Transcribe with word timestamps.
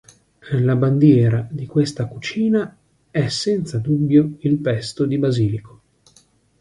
La 0.59 0.73
bandiera 0.75 1.47
di 1.51 1.67
questa 1.67 2.07
cucina 2.07 2.75
è 3.11 3.27
senza 3.27 3.77
dubbio 3.77 4.33
il 4.39 4.57
pesto 4.57 5.05
di 5.05 5.19
basilico. 5.19 5.81